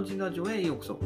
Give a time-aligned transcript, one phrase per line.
[0.00, 0.98] ンチンラジオへようこそ。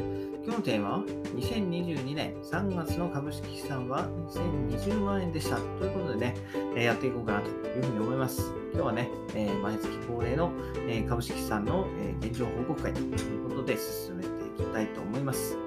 [0.45, 0.99] 今日のテーマは、
[1.35, 5.57] 2022年3月の株式資産は2020万円でした。
[5.57, 6.35] ということでね、
[6.77, 8.53] えやっていこうかなというふうに思います。
[8.73, 10.49] 今日はね、え毎月恒例の、
[10.87, 15.57] え株式資産の、え現状報告会ということで進めてきたいと思います。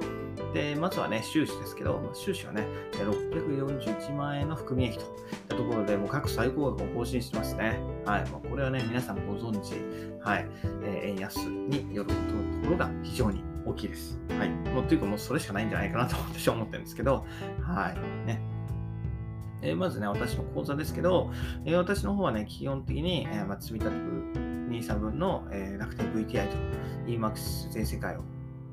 [0.55, 5.11] で、まずはね、収支ですけど、収支はね、641万円の含み益といっ
[5.49, 7.81] たところで、もう各最高額を更新してますね。
[8.07, 8.31] はい。
[8.31, 9.75] もうこれはね、皆さんご存知、
[10.25, 10.49] はい。
[10.85, 14.19] えー、円安によるところが非常に大きいです。
[14.39, 14.51] はい。
[14.51, 17.27] もうというかもうそれしかないんじゃないかなと私は思ってるんですけど、
[17.61, 18.27] はい。
[18.27, 18.41] ね。
[19.61, 21.31] えー、まずね、私の講座ですけど、
[21.67, 23.97] えー、私の方はね、基本的に、えーまあ、積み立て
[24.69, 26.57] 23分の、えー、楽天 VTI と
[27.07, 28.21] EMAX 全世界を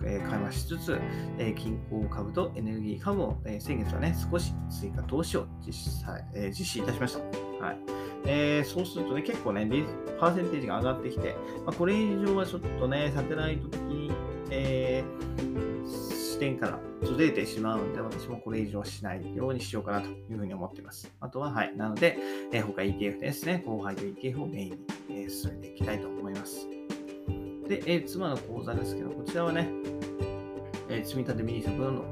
[0.04, 1.00] えー、緩和しつつ、
[1.38, 5.74] えー、銀行株とエネルギー株を、えー、先月はね、少し追加投資を実
[6.04, 7.66] 際、えー、実施いたしました。
[7.66, 9.68] はいえー、そうするとね、結構ね、
[10.20, 11.36] パーセンテージが上がってきて、
[11.66, 14.12] まあ、これ以上はちょっとね、サテライト的に、
[14.50, 15.88] えー、
[16.36, 21.12] 視点からずれてしまうので、私もこれ以上しないようにしようかなというふうに思っています。
[21.20, 22.18] あとは、はい、なので、
[22.52, 24.78] えー、他 ETF ですね、後輩と ETF をメインに、
[25.10, 26.75] えー、進めていきたいと思います。
[27.68, 29.68] で、えー、妻の口座ですけど、こちらはね、
[30.90, 32.06] えー、積立 mini 分の、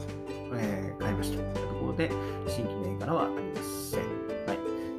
[0.56, 2.09] えー、買いましたというところで、
[2.48, 4.00] 新規銘柄はありません。
[4.48, 4.54] は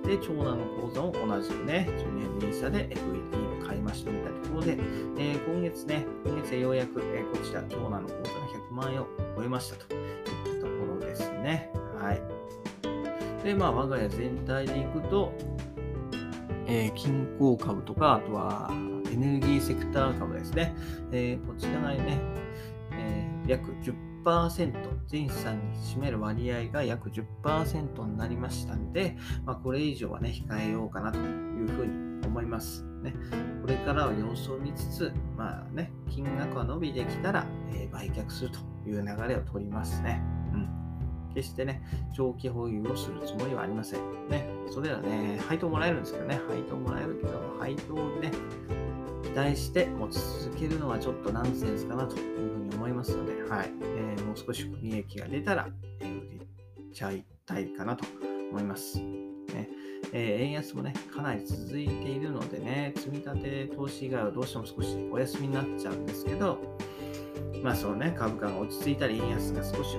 [0.05, 0.07] い。
[0.07, 4.79] で、長男の口座も同じくね、10年 NISA で FED を買いましたみたいなところで、
[5.19, 11.73] えー、今月ね、今月ようやく、えこちら、長男の口座が100万円を超えましたといったところですね。
[12.01, 12.23] はい。
[13.43, 15.33] で、まあ、我が家全体でいくと、
[16.67, 18.71] えー、金鉱株とか、あとは
[19.15, 20.75] エネルギーセクター株ですね。
[21.12, 22.19] えー、こちらがね、
[22.98, 23.70] えー、約
[24.25, 24.75] 10%、
[25.07, 32.85] 全資産に占める割合が約10%になりましたんで、まあ、これ以上はね、控えようかなというふうに思います。
[33.05, 33.15] ね、
[33.62, 40.20] これからは様子を見つつ、まあね、金額は伸びてきたら、えー、売却するという流れを取りますね。
[40.52, 40.85] うん
[41.35, 41.83] 決してね、
[42.14, 44.01] 長期保有をするつもりはありません。
[44.29, 48.31] ね、それらね、配当もらえるんですけどね、配当もらえるけど、配当をね、
[49.34, 55.68] 待して持ち続けるのはちょっとナンセンスかなというふうに思いますので、はい、えー、もう少し利益が出たら、
[56.00, 58.05] えー、売っちゃいたいかなと
[58.50, 58.98] 思います。
[58.98, 59.68] ね
[60.12, 66.58] えー、円安もね、かなり続いているのでね、積み立て投資以外はどうしても少しお休みになっちゃうんですけど、
[67.62, 69.96] まあそうね、株価が落ち着いたり、円安が少し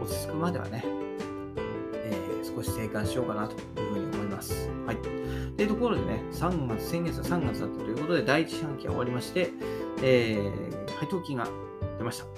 [0.00, 4.70] 落ち着くまではね、えー、少し生還しようかなというふうに思います。
[4.86, 5.19] はい。
[5.60, 9.50] というところでね、3月、先月は3月だったということで、第一四半期が終わりまして、
[10.02, 11.46] えー、配当金が
[11.98, 12.24] 出ました。
[12.24, 12.30] は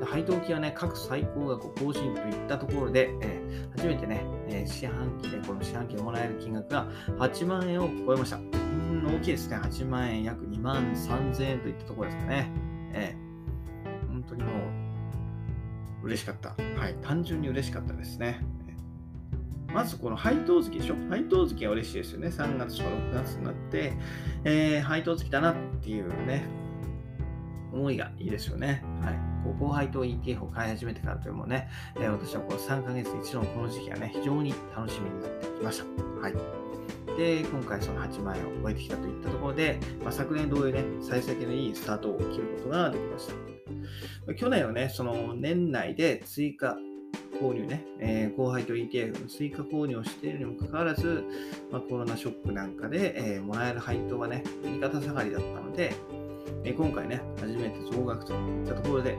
[0.00, 0.06] い。
[0.06, 6.88] 配当金はね、各最高額を更新といったところで、えー、初めてね、えー、四半期でこの四半期でもらえる金額が
[7.18, 8.38] 8万円を超えました。
[8.38, 9.58] うん、大きいですね。
[9.58, 12.50] 8万円、約2万3000円といったところですかね。
[12.94, 14.50] えー、本当にも
[16.02, 16.56] う、嬉しかった。
[16.80, 16.96] はい。
[17.02, 18.40] 単純に嬉しかったですね。
[19.72, 20.96] まずこの配当月でしょ？
[21.10, 22.28] 配当月は嬉しいですよね。
[22.28, 23.92] 3月とか6月になって、
[24.44, 26.44] えー、配当月だなっていうね、
[27.72, 28.82] 思いがいいですよね。
[29.02, 29.18] はい。
[29.58, 35.84] こう配当 ETF を買い始めてからというもね、えー、私はこの3ヶ月一度のこの時期がね、非常に楽しみになってきました。
[36.20, 36.34] はい。
[37.16, 43.28] で、今回その8万円を超えてきたといったところで、まあ、昨年同様ね、幸先のいいスタートを切ることができまし
[44.26, 44.34] た。
[44.34, 46.76] 去年はね、その年内で追加
[47.40, 51.24] 購入ね、えー、後輩と ETF の追加購入をしているにもかかわらず、
[51.70, 55.94] まあ、コロナショックなんかで、えー、もらえる配当はね、右肩下がりだったので、
[56.64, 59.16] えー、今回ね、初めて増額といったところで、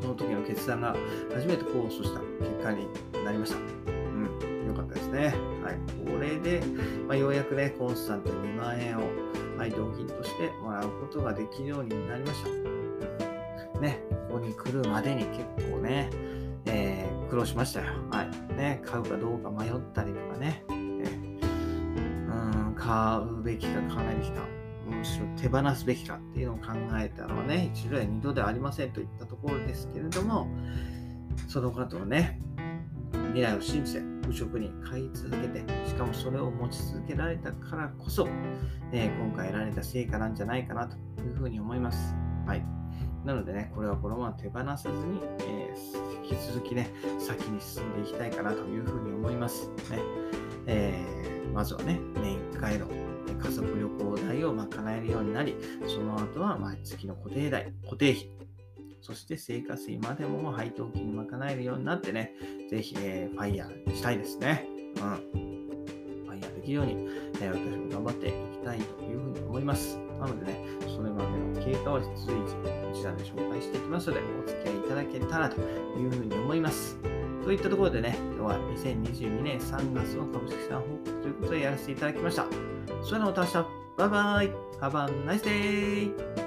[0.00, 0.96] その時の決断が
[1.34, 2.86] 初めて控訴した結果に
[3.24, 3.58] なりました。
[3.58, 5.34] うん、よかったですね。
[5.62, 6.10] はい。
[6.10, 6.62] これで、
[7.06, 9.02] まあ、ようやくね、コンスタント2万円を
[9.58, 13.80] 配当金としてもらうことができるようになりました。
[13.80, 16.10] ね、ここに来るまでに結構ね、
[16.66, 17.86] えー、苦労しましたよ。
[18.10, 18.54] はい。
[18.54, 24.42] ね、買うかどうか迷ったりとかね、えー、うん、買うべきか買わないべきか、
[24.86, 30.48] むしろ手放すべきかっていうのを考えたのはね、一度や二度ではありませんといったところですけれども、
[31.48, 32.40] その方のね、
[33.28, 38.28] 未来を信じて、無職に買い続けて、しかもそれを持ち続けられたからこそ、
[38.92, 42.14] え、今回得られた成果なんじゃないかなというふうに思います。
[42.46, 42.79] はい。
[43.24, 49.68] なのでね、これはこのまま手放さずに、えー、引き続きね、先に進んでいきたいかなというふうに思います。
[49.90, 49.98] ね
[50.66, 52.86] えー、まずはね、年1回の
[53.42, 55.56] 家族旅行代を賄えるようになり、
[55.86, 58.30] その後は毎月の固定代、固定費、
[59.02, 62.32] そして生活費までも配当金に賄えるようになってね、
[62.70, 64.66] ぜひ、えー、ファイヤーしたいですね。
[64.96, 65.50] うん。
[66.26, 67.08] ファイヤーできるように、
[67.40, 70.09] えー、私も頑張っていきたいというふうに思います。
[70.20, 76.98] なのでね、それまでの経過を随時こちらで紹介していきますので、お付き合いいただけたらというふうに思います。
[77.44, 82.46] といったところでね、今日は2022年3月の株式さん報告ということでやらせていただきました。
[83.02, 83.54] それではまた明日、
[83.96, 84.50] バイバイ
[84.80, 86.39] !Have a nice day!